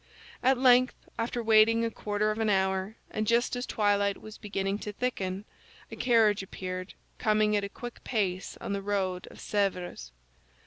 [0.41, 4.79] At length, after waiting a quarter of an hour and just as twilight was beginning
[4.79, 5.45] to thicken,
[5.91, 10.09] a carriage appeared, coming at a quick pace on the road of Sèvres.